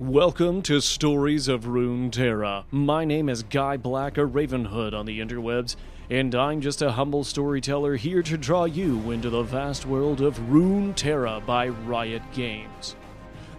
Welcome 0.00 0.62
to 0.62 0.80
Stories 0.80 1.46
of 1.46 1.66
Runeterra. 1.66 2.64
My 2.72 3.04
name 3.04 3.28
is 3.28 3.44
Guy 3.44 3.76
Black, 3.76 4.18
a 4.18 4.22
Ravenhood 4.22 4.92
on 4.92 5.06
the 5.06 5.20
interwebs, 5.20 5.76
and 6.10 6.34
I'm 6.34 6.60
just 6.60 6.82
a 6.82 6.90
humble 6.90 7.22
storyteller 7.22 7.94
here 7.94 8.20
to 8.24 8.36
draw 8.36 8.64
you 8.64 9.12
into 9.12 9.30
the 9.30 9.44
vast 9.44 9.86
world 9.86 10.20
of 10.20 10.36
Runeterra 10.50 11.46
by 11.46 11.68
Riot 11.68 12.22
Games. 12.32 12.96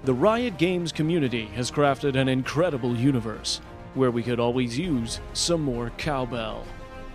The 0.03 0.13
Riot 0.13 0.57
Games 0.57 0.91
community 0.91 1.45
has 1.55 1.71
crafted 1.71 2.18
an 2.18 2.27
incredible 2.27 2.97
universe 2.97 3.61
where 3.93 4.11
we 4.11 4.21
could 4.21 4.41
always 4.41 4.77
use 4.77 5.21
some 5.31 5.61
more 5.61 5.91
cowbell. 5.91 6.65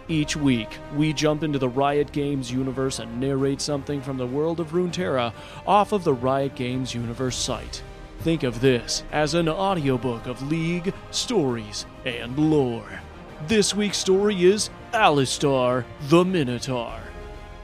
Each 0.09 0.35
week, 0.35 0.79
we 0.97 1.13
jump 1.13 1.43
into 1.43 1.59
the 1.59 1.69
Riot 1.69 2.11
Games 2.11 2.51
universe 2.51 3.01
and 3.01 3.21
narrate 3.21 3.61
something 3.61 4.01
from 4.01 4.17
the 4.17 4.27
world 4.27 4.61
of 4.61 4.73
Runeterra 4.73 5.35
off 5.67 5.93
of 5.93 6.05
the 6.05 6.15
Riot 6.15 6.55
Games 6.55 6.95
universe 6.95 7.37
site. 7.37 7.83
Think 8.21 8.43
of 8.43 8.61
this 8.61 9.03
as 9.13 9.33
an 9.33 9.49
audiobook 9.49 10.27
of 10.27 10.43
League, 10.51 10.93
stories, 11.11 11.87
and 12.05 12.39
lore. 12.39 13.01
This 13.49 13.75
week's 13.75 13.97
story 13.97 14.45
is 14.45 14.69
Alistar 14.93 15.85
the 16.09 16.23
Minotaur. 16.23 17.01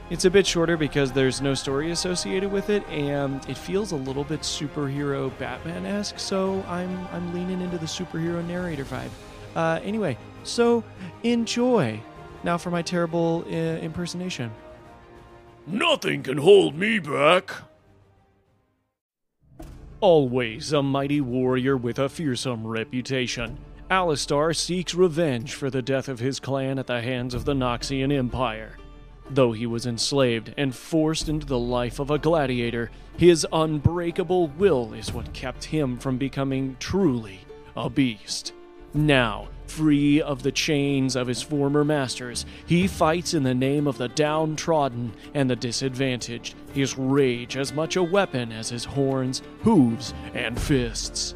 It's 0.09 0.25
a 0.25 0.31
bit 0.31 0.47
shorter 0.47 0.75
because 0.75 1.11
there's 1.11 1.41
no 1.41 1.53
story 1.53 1.91
associated 1.91 2.51
with 2.51 2.71
it, 2.71 2.87
and 2.89 3.47
it 3.47 3.55
feels 3.55 3.91
a 3.91 3.95
little 3.95 4.23
bit 4.23 4.41
superhero 4.41 5.37
Batman-esque. 5.37 6.17
So 6.17 6.63
I'm 6.67 7.07
I'm 7.11 7.33
leaning 7.35 7.61
into 7.61 7.77
the 7.77 7.85
superhero 7.85 8.43
narrator 8.47 8.85
vibe. 8.85 9.11
Uh, 9.55 9.79
anyway, 9.83 10.17
so 10.43 10.83
enjoy. 11.21 12.01
Now 12.43 12.57
for 12.57 12.71
my 12.71 12.81
terrible 12.81 13.43
uh, 13.47 13.51
impersonation. 13.51 14.51
Nothing 15.67 16.23
can 16.23 16.37
hold 16.37 16.75
me 16.75 16.97
back. 16.97 17.66
Always 19.99 20.73
a 20.73 20.83
mighty 20.83 21.21
warrior 21.21 21.75
with 21.75 21.97
a 21.97 22.07
fearsome 22.07 22.67
reputation, 22.67 23.57
Alistar 23.89 24.55
seeks 24.55 24.93
revenge 24.93 25.55
for 25.55 25.71
the 25.71 25.81
death 25.81 26.07
of 26.07 26.19
his 26.19 26.39
clan 26.39 26.77
at 26.77 26.85
the 26.85 27.01
hands 27.01 27.33
of 27.33 27.45
the 27.45 27.55
Noxian 27.55 28.11
Empire. 28.11 28.77
Though 29.31 29.53
he 29.53 29.65
was 29.65 29.87
enslaved 29.87 30.53
and 30.55 30.75
forced 30.75 31.29
into 31.29 31.47
the 31.47 31.57
life 31.57 31.97
of 31.97 32.11
a 32.11 32.19
gladiator, 32.19 32.91
his 33.17 33.47
unbreakable 33.51 34.49
will 34.49 34.93
is 34.93 35.11
what 35.11 35.33
kept 35.33 35.63
him 35.63 35.97
from 35.97 36.19
becoming 36.19 36.77
truly 36.79 37.39
a 37.75 37.89
beast. 37.89 38.53
Now, 38.93 39.49
free 39.67 40.21
of 40.21 40.43
the 40.43 40.51
chains 40.51 41.15
of 41.15 41.27
his 41.27 41.41
former 41.41 41.83
masters, 41.83 42.45
he 42.65 42.87
fights 42.87 43.33
in 43.33 43.43
the 43.43 43.53
name 43.53 43.87
of 43.87 43.97
the 43.97 44.07
downtrodden 44.07 45.13
and 45.33 45.49
the 45.49 45.55
disadvantaged, 45.55 46.55
his 46.73 46.97
rage 46.97 47.57
as 47.57 47.73
much 47.73 47.95
a 47.95 48.03
weapon 48.03 48.51
as 48.51 48.69
his 48.69 48.85
horns, 48.85 49.41
hooves, 49.63 50.13
and 50.33 50.59
fists. 50.59 51.35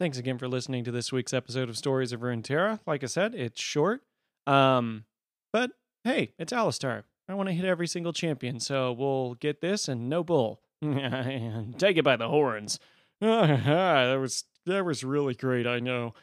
Thanks 0.00 0.16
again 0.16 0.38
for 0.38 0.48
listening 0.48 0.82
to 0.84 0.90
this 0.90 1.12
week's 1.12 1.34
episode 1.34 1.68
of 1.68 1.76
Stories 1.76 2.10
of 2.10 2.20
Runeterra. 2.20 2.80
Like 2.86 3.04
I 3.04 3.06
said, 3.06 3.34
it's 3.34 3.60
short. 3.60 4.00
Um, 4.46 5.04
but 5.52 5.72
hey, 6.04 6.32
it's 6.38 6.54
Alistar. 6.54 7.02
I 7.28 7.34
want 7.34 7.50
to 7.50 7.52
hit 7.52 7.66
every 7.66 7.86
single 7.86 8.14
champion, 8.14 8.60
so 8.60 8.92
we'll 8.92 9.34
get 9.34 9.60
this 9.60 9.88
and 9.88 10.08
no 10.08 10.24
bull. 10.24 10.62
Take 10.82 11.98
it 11.98 12.02
by 12.02 12.16
the 12.16 12.28
horns. 12.28 12.80
that 13.20 14.14
was 14.18 14.44
that 14.64 14.86
was 14.86 15.04
really 15.04 15.34
great, 15.34 15.66
I 15.66 15.80
know. 15.80 16.14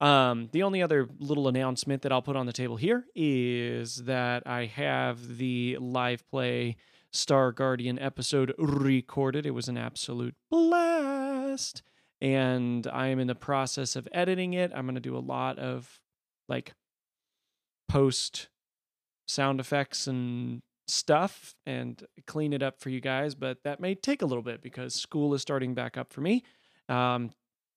Um, 0.00 0.48
the 0.52 0.62
only 0.62 0.80
other 0.80 1.06
little 1.18 1.46
announcement 1.46 2.00
that 2.04 2.12
I'll 2.12 2.22
put 2.22 2.36
on 2.36 2.46
the 2.46 2.54
table 2.54 2.76
here 2.76 3.04
is 3.14 4.04
that 4.04 4.44
I 4.46 4.64
have 4.64 5.36
the 5.36 5.76
live 5.78 6.26
play 6.30 6.76
Star 7.10 7.52
Guardian 7.52 7.98
episode 7.98 8.54
recorded. 8.56 9.44
It 9.44 9.50
was 9.50 9.68
an 9.68 9.76
absolute 9.76 10.36
blast 10.50 11.82
and 12.20 12.86
I 12.86 13.08
am 13.08 13.18
in 13.18 13.26
the 13.26 13.34
process 13.34 13.96
of 13.96 14.08
editing 14.12 14.54
it. 14.54 14.72
I'm 14.74 14.86
going 14.86 14.94
to 14.94 15.00
do 15.00 15.16
a 15.16 15.18
lot 15.18 15.58
of 15.58 16.00
like 16.48 16.72
post 17.88 18.48
sound 19.26 19.60
effects 19.60 20.06
and 20.06 20.62
stuff 20.88 21.54
and 21.66 22.02
clean 22.26 22.52
it 22.52 22.62
up 22.62 22.80
for 22.80 22.90
you 22.90 23.00
guys, 23.00 23.34
but 23.34 23.58
that 23.64 23.80
may 23.80 23.94
take 23.94 24.22
a 24.22 24.26
little 24.26 24.42
bit 24.42 24.62
because 24.62 24.94
school 24.94 25.34
is 25.34 25.42
starting 25.42 25.74
back 25.74 25.96
up 25.96 26.12
for 26.12 26.20
me. 26.20 26.44
Um, 26.88 27.30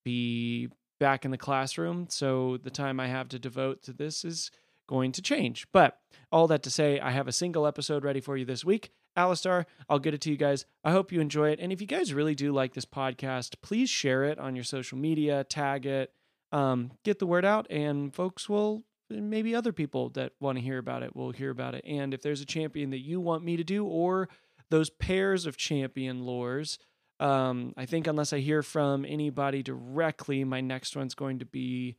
be 0.05 0.69
back 0.99 1.25
in 1.25 1.31
the 1.31 1.37
classroom, 1.37 2.07
so 2.09 2.57
the 2.57 2.69
time 2.69 2.99
I 2.99 3.07
have 3.07 3.29
to 3.29 3.39
devote 3.39 3.81
to 3.83 3.93
this 3.93 4.23
is 4.23 4.51
going 4.87 5.11
to 5.13 5.21
change. 5.21 5.67
But 5.71 5.97
all 6.31 6.47
that 6.47 6.63
to 6.63 6.69
say, 6.69 6.99
I 6.99 7.11
have 7.11 7.27
a 7.27 7.31
single 7.31 7.65
episode 7.65 8.03
ready 8.03 8.21
for 8.21 8.37
you 8.37 8.45
this 8.45 8.63
week. 8.63 8.91
Alistar, 9.19 9.65
I'll 9.89 9.99
get 9.99 10.13
it 10.13 10.21
to 10.21 10.31
you 10.31 10.37
guys. 10.37 10.65
I 10.83 10.91
hope 10.91 11.11
you 11.11 11.19
enjoy 11.19 11.49
it. 11.49 11.59
And 11.59 11.71
if 11.71 11.81
you 11.81 11.87
guys 11.87 12.13
really 12.13 12.35
do 12.35 12.51
like 12.51 12.73
this 12.73 12.85
podcast, 12.85 13.55
please 13.61 13.89
share 13.89 14.23
it 14.23 14.39
on 14.39 14.55
your 14.55 14.63
social 14.63 14.97
media, 14.97 15.43
tag 15.43 15.85
it, 15.85 16.13
um, 16.51 16.91
get 17.03 17.19
the 17.19 17.27
word 17.27 17.45
out, 17.45 17.67
and 17.69 18.13
folks 18.13 18.47
will, 18.47 18.83
maybe 19.09 19.53
other 19.53 19.73
people 19.73 20.09
that 20.11 20.33
want 20.39 20.57
to 20.57 20.63
hear 20.63 20.77
about 20.77 21.03
it 21.03 21.15
will 21.15 21.31
hear 21.31 21.49
about 21.49 21.75
it. 21.75 21.83
And 21.85 22.13
if 22.13 22.21
there's 22.21 22.41
a 22.41 22.45
champion 22.45 22.91
that 22.91 22.99
you 22.99 23.19
want 23.19 23.43
me 23.43 23.57
to 23.57 23.63
do, 23.63 23.85
or 23.85 24.29
those 24.69 24.89
pairs 24.89 25.45
of 25.45 25.57
champion 25.57 26.23
lores, 26.23 26.77
um, 27.19 27.73
I 27.75 27.85
think 27.85 28.07
unless 28.07 28.31
I 28.31 28.39
hear 28.39 28.63
from 28.63 29.05
anybody 29.05 29.61
directly, 29.61 30.43
my 30.43 30.61
next 30.61 30.95
one's 30.95 31.15
going 31.15 31.39
to 31.39 31.45
be 31.45 31.97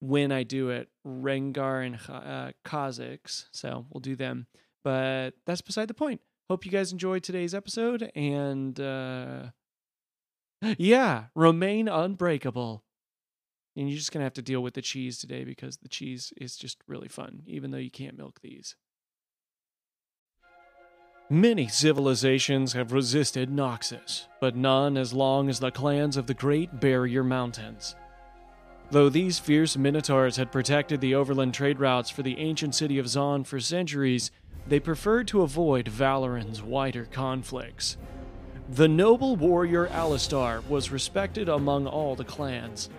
when 0.00 0.32
I 0.32 0.42
do 0.42 0.70
it, 0.70 0.88
Rengar 1.06 1.86
and 1.86 1.98
uh, 2.08 2.52
Kha'Zix. 2.64 3.46
So 3.52 3.86
we'll 3.90 4.00
do 4.00 4.16
them. 4.16 4.46
But 4.82 5.32
that's 5.46 5.60
beside 5.60 5.88
the 5.88 5.94
point. 5.94 6.20
Hope 6.50 6.66
you 6.66 6.72
guys 6.72 6.90
enjoyed 6.90 7.22
today's 7.22 7.54
episode 7.54 8.10
and 8.16 8.80
uh 8.80 9.50
yeah, 10.78 11.26
remain 11.36 11.86
unbreakable. 11.86 12.82
And 13.76 13.88
you're 13.88 13.96
just 13.96 14.10
to 14.22 14.24
have 14.24 14.34
to 14.34 14.42
deal 14.42 14.60
with 14.60 14.74
the 14.74 14.82
cheese 14.82 15.18
today 15.18 15.44
because 15.44 15.76
the 15.76 15.88
cheese 15.88 16.32
is 16.36 16.56
just 16.56 16.78
really 16.88 17.06
fun 17.06 17.44
even 17.46 17.70
though 17.70 17.78
you 17.78 17.92
can't 17.92 18.18
milk 18.18 18.40
these. 18.42 18.74
Many 21.30 21.68
civilizations 21.68 22.72
have 22.72 22.90
resisted 22.90 23.48
Noxus, 23.48 24.26
but 24.40 24.56
none 24.56 24.96
as 24.96 25.12
long 25.12 25.48
as 25.48 25.60
the 25.60 25.70
clans 25.70 26.16
of 26.16 26.26
the 26.26 26.34
Great 26.34 26.80
Barrier 26.80 27.22
Mountains. 27.22 27.94
Though 28.90 29.08
these 29.08 29.38
fierce 29.38 29.76
minotaurs 29.76 30.36
had 30.36 30.50
protected 30.50 31.00
the 31.00 31.14
overland 31.14 31.54
trade 31.54 31.78
routes 31.78 32.10
for 32.10 32.22
the 32.22 32.38
ancient 32.38 32.74
city 32.74 32.98
of 32.98 33.06
Zon 33.06 33.44
for 33.44 33.60
centuries, 33.60 34.32
they 34.66 34.80
preferred 34.80 35.28
to 35.28 35.42
avoid 35.42 35.86
Valoran's 35.86 36.60
wider 36.60 37.04
conflicts. 37.04 37.96
The 38.68 38.88
noble 38.88 39.36
warrior 39.36 39.86
Alistar 39.88 40.66
was 40.68 40.90
respected 40.90 41.48
among 41.48 41.86
all 41.86 42.16
the 42.16 42.24
clans. 42.24 42.90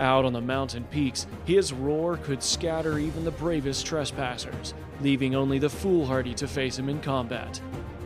Out 0.00 0.24
on 0.24 0.32
the 0.32 0.40
mountain 0.40 0.84
peaks, 0.84 1.26
his 1.44 1.74
roar 1.74 2.16
could 2.16 2.42
scatter 2.42 2.98
even 2.98 3.24
the 3.24 3.30
bravest 3.30 3.84
trespassers, 3.86 4.72
leaving 5.02 5.34
only 5.34 5.58
the 5.58 5.68
foolhardy 5.68 6.34
to 6.34 6.48
face 6.48 6.78
him 6.78 6.88
in 6.88 7.00
combat. 7.00 7.60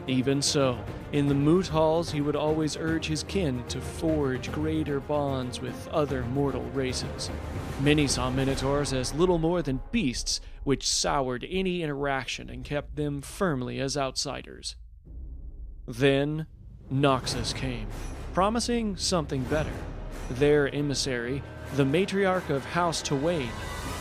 Even 0.08 0.40
so, 0.40 0.82
in 1.12 1.28
the 1.28 1.34
moot 1.34 1.68
halls, 1.68 2.10
he 2.10 2.22
would 2.22 2.34
always 2.34 2.78
urge 2.78 3.06
his 3.06 3.22
kin 3.24 3.62
to 3.68 3.78
forge 3.78 4.50
greater 4.50 5.00
bonds 5.00 5.60
with 5.60 5.86
other 5.88 6.24
mortal 6.24 6.64
races. 6.72 7.30
Many 7.82 8.06
saw 8.06 8.30
minotaurs 8.30 8.94
as 8.94 9.14
little 9.14 9.36
more 9.36 9.60
than 9.60 9.82
beasts, 9.92 10.40
which 10.64 10.88
soured 10.88 11.46
any 11.48 11.82
interaction 11.82 12.48
and 12.48 12.64
kept 12.64 12.96
them 12.96 13.20
firmly 13.20 13.80
as 13.80 13.98
outsiders. 13.98 14.76
Then, 15.86 16.46
Noxus 16.90 17.54
came, 17.54 17.88
promising 18.32 18.96
something 18.96 19.42
better. 19.44 19.72
Their 20.30 20.74
emissary, 20.74 21.42
the 21.74 21.84
matriarch 21.84 22.48
of 22.48 22.64
House 22.64 23.02
Tawain, 23.02 23.50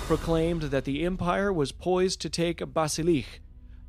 proclaimed 0.05 0.63
that 0.63 0.85
the 0.85 1.03
Empire 1.03 1.51
was 1.51 1.73
poised 1.73 2.21
to 2.21 2.29
take 2.29 2.59
Basilich, 2.59 3.41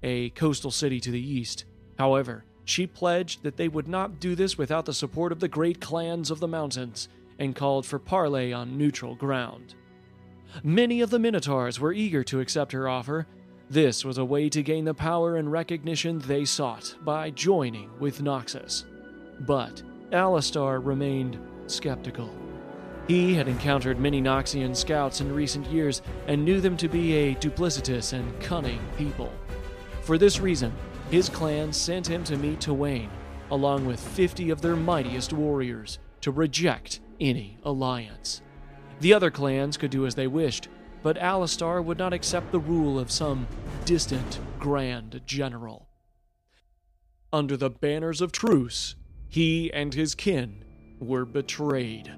a 0.03 0.31
coastal 0.31 0.73
city 0.73 0.99
to 0.99 1.13
the 1.13 1.21
east. 1.21 1.65
However, 1.99 2.45
she 2.65 2.87
pledged 2.87 3.43
that 3.43 3.57
they 3.57 3.69
would 3.69 3.89
not 3.89 4.21
do 4.21 4.35
this 4.35 4.57
without 4.57 4.85
the 4.85 4.95
support 4.95 5.33
of 5.33 5.41
the 5.41 5.49
great 5.49 5.81
clans 5.81 6.31
of 6.31 6.39
the 6.39 6.49
mountains 6.49 7.09
and 7.39 7.57
called 7.57 7.87
for 7.87 7.99
parley 7.99 8.53
on 8.53 8.77
neutral 8.77 9.15
ground. 9.15 9.75
Many 10.63 11.01
of 11.01 11.11
the 11.11 11.19
Minotaurs 11.19 11.81
were 11.81 11.93
eager 11.93 12.23
to 12.25 12.41
accept 12.41 12.73
her 12.73 12.89
offer. 12.89 13.27
This 13.71 14.05
was 14.05 14.19
a 14.19 14.25
way 14.25 14.49
to 14.49 14.63
gain 14.63 14.85
the 14.85 14.95
power 14.95 15.37
and 15.37 15.51
recognition 15.51 16.19
they 16.21 16.45
sought 16.45 16.95
by 17.05 17.31
joining 17.31 17.91
with 17.99 18.23
Noxus. 18.23 18.85
But 19.41 19.83
Alistar 20.11 20.85
remained 20.85 21.39
skeptical. 21.67 22.35
He 23.09 23.35
had 23.35 23.49
encountered 23.49 23.99
many 23.99 24.21
Noxian 24.21 24.77
scouts 24.77 25.21
in 25.21 25.35
recent 25.35 25.67
years 25.67 26.03
and 26.27 26.45
knew 26.45 26.61
them 26.61 26.77
to 26.77 26.89
be 26.89 27.15
a 27.15 27.35
duplicitous 27.37 28.13
and 28.13 28.41
cunning 28.41 28.81
people. 28.97 29.33
For 30.03 30.19
this 30.19 30.41
reason, 30.41 30.73
his 31.11 31.29
clan 31.29 31.73
sent 31.73 32.07
him 32.07 32.23
to 32.25 32.37
meet 32.37 32.61
Tawain, 32.61 33.09
along 33.51 33.87
with 33.87 34.01
50 34.01 34.51
of 34.51 34.61
their 34.61 34.77
mightiest 34.77 35.33
warriors, 35.33 35.99
to 36.21 36.31
reject 36.31 37.01
any 37.21 37.59
alliance. 37.63 38.43
The 39.01 39.15
other 39.15 39.31
clans 39.31 39.77
could 39.77 39.91
do 39.91 40.07
as 40.07 40.15
they 40.15 40.27
wished, 40.27 40.69
but 41.03 41.17
Alistar 41.17 41.83
would 41.83 41.99
not 41.99 42.13
accept 42.13 42.53
the 42.53 42.59
rule 42.59 42.99
of 42.99 43.11
some 43.11 43.47
distant 43.85 44.41
grand 44.59 45.21
general. 45.25 45.89
Under 47.33 47.57
the 47.57 47.71
banners 47.71 48.21
of 48.21 48.33
truce, 48.33 48.97
he 49.29 49.73
and 49.73 49.95
his 49.95 50.15
kin 50.15 50.65
were 50.99 51.25
betrayed. 51.25 52.13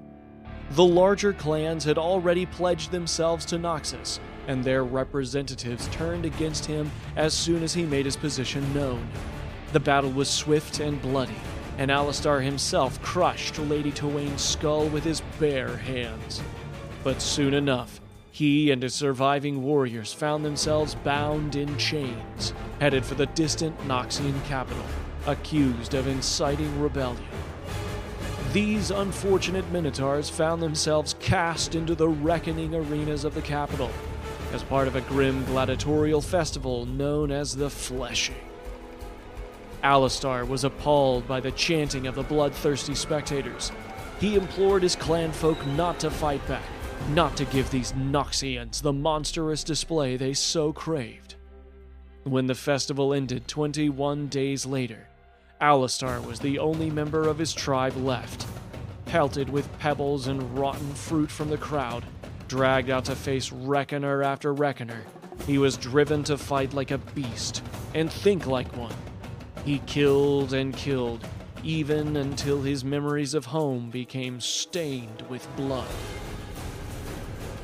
The 0.71 0.85
larger 0.85 1.33
clans 1.33 1.83
had 1.83 1.97
already 1.97 2.45
pledged 2.45 2.91
themselves 2.91 3.45
to 3.45 3.57
Noxus, 3.57 4.19
and 4.47 4.63
their 4.63 4.83
representatives 4.83 5.87
turned 5.89 6.25
against 6.25 6.65
him 6.65 6.91
as 7.15 7.33
soon 7.33 7.63
as 7.63 7.73
he 7.73 7.85
made 7.85 8.05
his 8.05 8.15
position 8.15 8.73
known. 8.73 9.07
The 9.73 9.79
battle 9.79 10.11
was 10.11 10.29
swift 10.29 10.79
and 10.79 11.01
bloody, 11.01 11.35
and 11.77 11.89
Alistar 11.89 12.43
himself 12.43 13.01
crushed 13.01 13.57
Lady 13.59 13.91
Tawain's 13.91 14.41
skull 14.41 14.87
with 14.87 15.03
his 15.03 15.21
bare 15.39 15.77
hands. 15.77 16.41
But 17.03 17.21
soon 17.21 17.53
enough, 17.53 18.01
he 18.31 18.71
and 18.71 18.83
his 18.83 18.93
surviving 18.93 19.63
warriors 19.63 20.13
found 20.13 20.45
themselves 20.45 20.95
bound 20.95 21.55
in 21.55 21.77
chains, 21.77 22.53
headed 22.79 23.05
for 23.05 23.15
the 23.15 23.25
distant 23.27 23.77
Noxian 23.87 24.43
capital, 24.45 24.85
accused 25.27 25.93
of 25.93 26.07
inciting 26.07 26.81
rebellion. 26.81 27.23
These 28.53 28.91
unfortunate 28.91 29.69
Minotaurs 29.71 30.29
found 30.29 30.61
themselves 30.61 31.15
cast 31.19 31.73
into 31.75 31.95
the 31.95 32.09
reckoning 32.09 32.75
arenas 32.75 33.23
of 33.23 33.33
the 33.33 33.41
capital 33.41 33.89
as 34.53 34.63
part 34.63 34.87
of 34.87 34.95
a 34.95 35.01
grim 35.01 35.43
gladiatorial 35.45 36.21
festival 36.21 36.85
known 36.85 37.31
as 37.31 37.55
the 37.55 37.69
Fleshing. 37.69 38.35
Alistar 39.83 40.47
was 40.47 40.63
appalled 40.63 41.27
by 41.27 41.39
the 41.39 41.51
chanting 41.51 42.05
of 42.07 42.15
the 42.15 42.23
bloodthirsty 42.23 42.95
spectators. 42.95 43.71
He 44.19 44.35
implored 44.35 44.83
his 44.83 44.95
clanfolk 44.95 45.65
not 45.75 45.99
to 46.01 46.11
fight 46.11 46.45
back, 46.47 46.65
not 47.09 47.35
to 47.37 47.45
give 47.45 47.71
these 47.71 47.93
Noxians 47.93 48.81
the 48.81 48.93
monstrous 48.93 49.63
display 49.63 50.17
they 50.17 50.33
so 50.33 50.71
craved. 50.71 51.35
When 52.23 52.45
the 52.45 52.55
festival 52.55 53.13
ended 53.13 53.47
21 53.47 54.27
days 54.27 54.65
later, 54.65 55.07
Alistar 55.59 56.23
was 56.25 56.39
the 56.39 56.59
only 56.59 56.91
member 56.91 57.27
of 57.27 57.39
his 57.39 57.53
tribe 57.53 57.95
left. 57.97 58.45
Pelted 59.05 59.49
with 59.49 59.79
pebbles 59.79 60.27
and 60.27 60.57
rotten 60.57 60.93
fruit 60.93 61.31
from 61.31 61.49
the 61.49 61.57
crowd, 61.57 62.05
dragged 62.51 62.89
out 62.89 63.05
to 63.05 63.15
face 63.15 63.49
reckoner 63.49 64.21
after 64.21 64.53
reckoner, 64.53 65.01
he 65.47 65.57
was 65.57 65.77
driven 65.77 66.21
to 66.21 66.37
fight 66.37 66.73
like 66.73 66.91
a 66.91 66.97
beast 66.97 67.63
and 67.93 68.11
think 68.11 68.45
like 68.45 68.75
one. 68.75 68.93
He 69.63 69.79
killed 69.85 70.51
and 70.51 70.75
killed, 70.75 71.25
even 71.63 72.17
until 72.17 72.61
his 72.61 72.83
memories 72.83 73.33
of 73.33 73.45
home 73.45 73.89
became 73.89 74.41
stained 74.41 75.21
with 75.29 75.47
blood. 75.55 75.87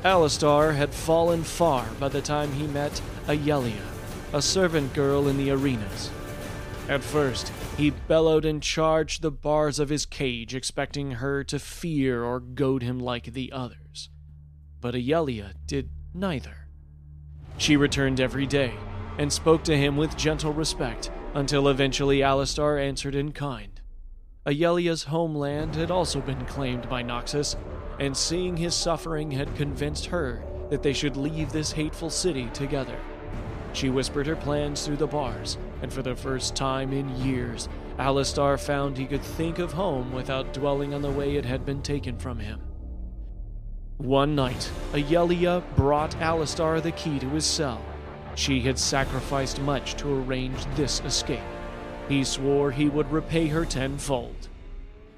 Alistar 0.04 0.74
had 0.74 0.94
fallen 0.94 1.42
far 1.42 1.86
by 2.00 2.08
the 2.08 2.22
time 2.22 2.50
he 2.52 2.66
met 2.66 3.02
Ayelia, 3.26 3.84
a 4.32 4.40
servant 4.40 4.94
girl 4.94 5.28
in 5.28 5.36
the 5.36 5.50
arenas. 5.50 6.10
At 6.88 7.04
first, 7.04 7.52
he 7.76 7.90
bellowed 7.90 8.46
and 8.46 8.62
charged 8.62 9.20
the 9.20 9.30
bars 9.30 9.78
of 9.78 9.90
his 9.90 10.06
cage, 10.06 10.54
expecting 10.54 11.10
her 11.10 11.44
to 11.44 11.58
fear 11.58 12.24
or 12.24 12.40
goad 12.40 12.82
him 12.82 12.98
like 12.98 13.34
the 13.34 13.52
others. 13.52 14.08
But 14.80 14.94
Ayelia 14.94 15.52
did 15.66 15.90
neither. 16.14 16.68
She 17.56 17.76
returned 17.76 18.20
every 18.20 18.46
day 18.46 18.74
and 19.18 19.32
spoke 19.32 19.64
to 19.64 19.76
him 19.76 19.96
with 19.96 20.16
gentle 20.16 20.52
respect 20.52 21.10
until 21.34 21.68
eventually 21.68 22.18
Alistar 22.18 22.80
answered 22.80 23.14
in 23.14 23.32
kind. 23.32 23.80
Ayelia's 24.46 25.04
homeland 25.04 25.74
had 25.74 25.90
also 25.90 26.20
been 26.20 26.44
claimed 26.46 26.88
by 26.88 27.02
Noxus, 27.02 27.56
and 27.98 28.16
seeing 28.16 28.56
his 28.56 28.74
suffering 28.74 29.32
had 29.32 29.56
convinced 29.56 30.06
her 30.06 30.42
that 30.70 30.82
they 30.82 30.92
should 30.92 31.16
leave 31.16 31.50
this 31.50 31.72
hateful 31.72 32.10
city 32.10 32.48
together. 32.54 32.98
She 33.72 33.90
whispered 33.90 34.26
her 34.26 34.36
plans 34.36 34.86
through 34.86 34.96
the 34.96 35.06
bars, 35.06 35.58
and 35.82 35.92
for 35.92 36.02
the 36.02 36.14
first 36.14 36.54
time 36.54 36.92
in 36.92 37.14
years, 37.16 37.68
Alistar 37.98 38.58
found 38.58 38.96
he 38.96 39.06
could 39.06 39.22
think 39.22 39.58
of 39.58 39.72
home 39.72 40.12
without 40.12 40.52
dwelling 40.52 40.94
on 40.94 41.02
the 41.02 41.10
way 41.10 41.36
it 41.36 41.44
had 41.44 41.66
been 41.66 41.82
taken 41.82 42.16
from 42.16 42.38
him. 42.38 42.60
One 43.98 44.36
night, 44.36 44.70
Ayelia 44.92 45.64
brought 45.74 46.12
Alistar 46.20 46.80
the 46.80 46.92
key 46.92 47.18
to 47.18 47.28
his 47.30 47.44
cell. 47.44 47.84
She 48.36 48.60
had 48.60 48.78
sacrificed 48.78 49.60
much 49.60 49.96
to 49.96 50.22
arrange 50.22 50.64
this 50.76 51.00
escape. 51.04 51.40
He 52.08 52.22
swore 52.22 52.70
he 52.70 52.88
would 52.88 53.10
repay 53.10 53.48
her 53.48 53.64
tenfold. 53.64 54.48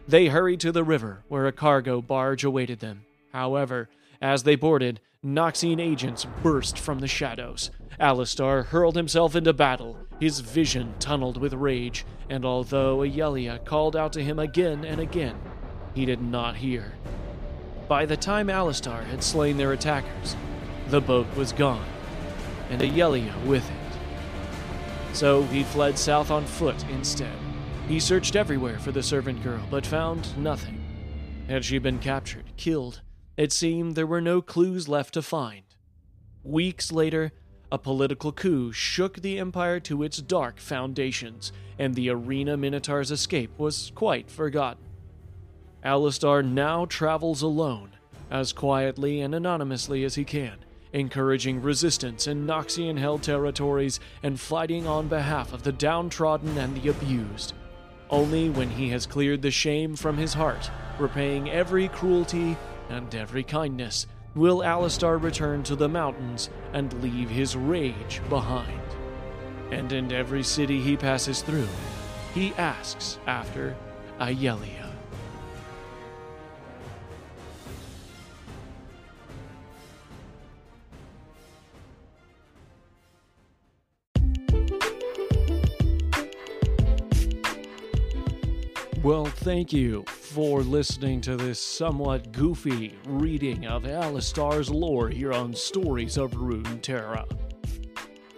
They 0.09 0.29
hurried 0.29 0.61
to 0.61 0.73
the 0.73 0.83
river, 0.83 1.23
where 1.29 1.47
a 1.47 1.53
cargo 1.53 2.01
barge 2.01 2.43
awaited 2.43 2.81
them. 2.81 3.05
However, 3.35 3.91
as 4.23 4.45
they 4.45 4.57
boarded, 4.57 5.01
Noxian 5.23 5.79
agents 5.79 6.27
burst 6.43 6.79
from 6.79 7.01
the 7.01 7.07
shadows. 7.07 7.71
Alistar 8.01 8.65
hurled 8.65 8.97
himself 8.97 9.37
into 9.37 9.53
battle, 9.53 9.99
his 10.19 10.41
vision 10.41 10.95
tunneled 10.99 11.37
with 11.37 11.53
rage, 11.53 12.07
and 12.31 12.47
although 12.47 13.01
Ayelia 13.01 13.63
called 13.67 13.95
out 13.95 14.15
to 14.15 14.25
him 14.25 14.39
again 14.39 14.87
and 14.87 15.03
again, 15.03 15.37
he 15.95 16.07
did 16.07 16.23
not 16.23 16.57
hear. 16.57 16.95
By 17.91 18.07
the 18.07 18.17
time 18.17 18.47
Alistar 18.47 19.05
had 19.07 19.21
slain 19.21 19.57
their 19.57 19.73
attackers, 19.73 20.37
the 20.91 21.01
boat 21.01 21.27
was 21.35 21.53
gone, 21.53 21.89
and 22.71 22.81
Ayelia 22.81 23.35
with 23.47 23.69
it. 23.69 25.17
So 25.17 25.43
he 25.43 25.65
fled 25.65 25.99
south 25.99 26.31
on 26.31 26.45
foot 26.45 26.85
instead. 26.89 27.37
He 27.89 27.99
searched 27.99 28.37
everywhere 28.37 28.79
for 28.79 28.93
the 28.93 29.03
servant 29.03 29.43
girl, 29.43 29.67
but 29.73 29.85
found 29.85 30.39
nothing. 30.39 30.81
Had 31.49 31.65
she 31.65 31.79
been 31.79 31.99
captured, 31.99 32.57
killed, 32.57 33.01
it 33.37 33.51
seemed 33.51 33.97
there 33.97 34.07
were 34.07 34.21
no 34.21 34.41
clues 34.41 34.87
left 34.87 35.15
to 35.15 35.21
find. 35.21 35.65
Weeks 36.45 36.93
later, 36.93 37.33
a 37.73 37.79
political 37.79 38.31
coup 38.31 38.71
shook 38.71 39.21
the 39.21 39.41
Empire 39.41 39.81
to 39.81 40.05
its 40.05 40.19
dark 40.19 40.61
foundations, 40.61 41.51
and 41.77 41.97
the 41.97 42.09
Arena 42.09 42.57
Minotaur's 42.57 43.11
escape 43.11 43.51
was 43.59 43.91
quite 43.97 44.31
forgotten. 44.31 44.90
Alistar 45.85 46.45
now 46.45 46.85
travels 46.85 47.43
alone, 47.43 47.91
as 48.31 48.53
quietly 48.53 49.21
and 49.21 49.35
anonymously 49.35 50.05
as 50.05 50.15
he 50.15 50.25
can, 50.25 50.59
encouraging 50.93 51.63
resistance 51.63 52.27
in 52.27 52.47
Noxian 52.47 52.99
held 52.99 53.23
territories 53.23 53.99
and 54.23 54.39
fighting 54.39 54.87
on 54.87 55.09
behalf 55.09 55.53
of 55.53 55.63
the 55.63 55.73
downtrodden 55.73 56.59
and 56.59 56.77
the 56.77 56.91
abused. 56.91 57.55
Only 58.11 58.51
when 58.51 58.71
he 58.71 58.89
has 58.91 59.07
cleared 59.07 59.41
the 59.41 59.51
shame 59.51 59.97
from 59.97 60.19
his 60.19 60.35
heart, 60.35 60.71
repaying 60.99 61.49
every 61.51 61.89
cruelty 61.89 62.57
and 62.89 63.15
every 63.15 63.45
kindness, 63.45 64.07
will 64.35 64.61
Alistar 64.61 65.21
return 65.23 65.63
to 65.63 65.77
the 65.77 65.89
mountains 65.89 66.51
and 66.73 66.93
leave 67.03 67.31
his 67.31 67.57
rage 67.57 68.21
behind. 68.29 68.81
And 69.71 69.93
in 69.93 70.13
every 70.13 70.43
city 70.43 70.81
he 70.81 70.97
passes 70.97 71.43
through, 71.43 71.69
he 72.35 72.53
asks 72.55 73.19
after 73.27 73.77
Ayelia. 74.21 74.80
Well, 89.11 89.25
thank 89.25 89.73
you 89.73 90.05
for 90.07 90.63
listening 90.63 91.21
to 91.23 91.35
this 91.35 91.59
somewhat 91.59 92.31
goofy 92.31 92.95
reading 93.09 93.67
of 93.67 93.83
Alistar's 93.83 94.71
lore 94.71 95.09
here 95.09 95.33
on 95.33 95.53
Stories 95.53 96.17
of 96.17 96.31
Runeterra. 96.31 97.29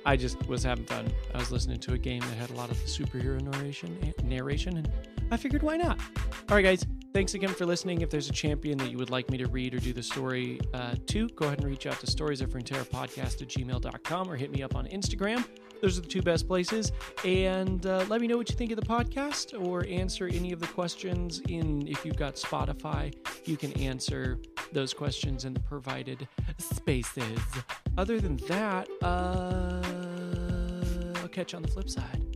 I 0.07 0.17
just 0.17 0.49
was 0.49 0.63
having 0.63 0.87
fun. 0.87 1.13
I 1.35 1.37
was 1.37 1.53
listening 1.53 1.79
to 1.81 1.93
a 1.93 1.99
game 1.99 2.21
that 2.21 2.39
had 2.39 2.49
a 2.49 2.55
lot 2.55 2.71
of 2.71 2.79
superhero 2.79 3.39
narration, 3.43 4.15
narration, 4.25 4.79
and 4.79 4.91
I 5.31 5.37
figured 5.37 5.63
why 5.63 5.77
not. 5.77 6.01
All 6.49 6.57
right, 6.57 6.63
guys. 6.63 6.87
Thanks 7.13 7.35
again 7.35 7.51
for 7.51 7.67
listening. 7.67 8.01
If 8.01 8.09
there's 8.09 8.31
a 8.31 8.33
champion 8.33 8.79
that 8.79 8.91
you 8.91 8.97
would 8.97 9.11
like 9.11 9.31
me 9.31 9.37
to 9.37 9.49
read 9.49 9.75
or 9.75 9.79
do 9.79 9.93
the 9.93 10.03
story 10.03 10.59
uh, 10.73 10.95
to, 11.09 11.29
go 11.37 11.45
ahead 11.45 11.59
and 11.59 11.69
reach 11.69 11.85
out 11.85 12.01
to 12.01 12.07
storiesofruneterra 12.07 12.89
podcast 12.89 13.43
at 13.43 13.49
gmail.com 13.49 14.31
or 14.31 14.37
hit 14.37 14.51
me 14.51 14.63
up 14.63 14.75
on 14.75 14.87
Instagram. 14.87 15.45
Those 15.83 15.99
are 15.99 16.01
the 16.01 16.09
two 16.09 16.23
best 16.23 16.47
places. 16.47 16.93
And 17.25 17.85
uh, 17.85 18.07
let 18.09 18.21
me 18.21 18.29
know 18.29 18.37
what 18.37 18.49
you 18.49 18.57
think 18.57 18.71
of 18.71 18.81
the 18.81 18.87
podcast 18.87 19.61
or 19.61 19.85
answer 19.87 20.29
any 20.29 20.53
of 20.53 20.61
the 20.61 20.69
questions 20.69 21.41
in, 21.49 21.87
if 21.89 22.07
you've 22.07 22.17
got 22.17 22.37
Spotify, 22.37 23.13
you 23.45 23.57
can 23.57 23.73
answer 23.73 24.39
those 24.73 24.95
questions 24.95 25.45
in 25.45 25.53
the 25.53 25.61
provided 25.61 26.29
spaces. 26.59 27.41
Other 27.99 28.21
than 28.21 28.37
that, 28.49 28.89
uh, 29.03 29.83
I'll 31.21 31.29
catch 31.29 31.53
you 31.53 31.57
on 31.57 31.63
the 31.63 31.69
flip 31.69 31.91
side. 31.91 32.32